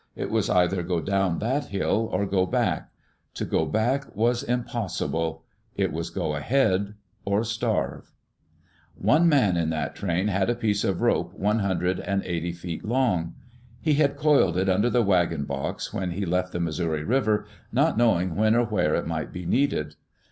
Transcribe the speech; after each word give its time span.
It 0.15 0.31
was 0.31 0.49
either 0.49 0.81
go 0.81 0.99
down 0.99 1.37
that 1.37 1.65
hill 1.65 2.09
or 2.11 2.25
go 2.25 2.47
back. 2.47 2.89
To 3.35 3.45
go 3.45 3.67
back 3.67 4.15
was 4.15 4.41
impossible. 4.41 5.43
It 5.75 5.91
was 5.93 6.09
go 6.09 6.33
ahead 6.35 6.95
or 7.23 7.43
starve. 7.43 8.11
One 8.95 9.29
man 9.29 9.57
in 9.57 9.69
that 9.69 9.93
train 9.93 10.27
had 10.27 10.49
a 10.49 10.55
piece 10.55 10.83
of 10.83 11.01
rope 11.01 11.35
one 11.35 11.59
hundred 11.59 11.97
^, 11.97 11.99
Digitized 11.99 11.99
by 11.99 12.13
VjOOQ 12.13 12.17
IC 12.17 12.17
EARLY 12.17 12.17
DAYS 12.17 12.23
IN 12.23 12.29
OLD 12.31 12.31
OREGON 12.33 12.33
and 12.33 12.35
eighty 12.35 12.51
feet 12.51 12.85
long. 12.85 13.35
He 13.79 13.93
had 13.93 14.17
coiled 14.17 14.57
it 14.57 14.69
under 14.69 14.89
the 14.89 15.03
wagon 15.03 15.45
box 15.45 15.93
when 15.93 16.11
he 16.13 16.25
left 16.25 16.51
the 16.51 16.59
Missouri 16.59 17.03
River, 17.03 17.45
not 17.71 17.95
knowing 17.95 18.35
when 18.35 18.55
or 18.55 18.65
where 18.65 18.95
it 18.95 19.05
might 19.05 19.31
be 19.31 19.45
needed. 19.45 19.97